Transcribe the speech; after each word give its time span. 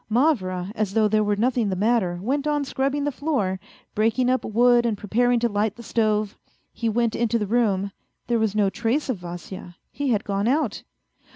Mavra, 0.09 0.71
as 0.73 0.95
though 0.95 1.07
there 1.07 1.23
were 1.23 1.35
nothing 1.35 1.69
the 1.69 1.75
matter, 1.75 2.17
went 2.23 2.47
on 2.47 2.65
scrub 2.65 2.93
bing 2.93 3.03
the 3.03 3.11
floor, 3.11 3.59
breaking 3.93 4.31
up 4.31 4.43
wood 4.43 4.83
and 4.83 4.97
preparing 4.97 5.39
to 5.41 5.47
light 5.47 5.75
the 5.75 5.83
stove. 5.83 6.35
He 6.73 6.89
went 6.89 7.15
into 7.15 7.37
the 7.37 7.45
room; 7.45 7.91
there 8.25 8.39
was 8.39 8.55
no 8.55 8.71
trace 8.71 9.09
of 9.09 9.17
Vasya, 9.17 9.75
he 9.91 10.07
had 10.09 10.23
gone 10.23 10.47
out. 10.47 10.81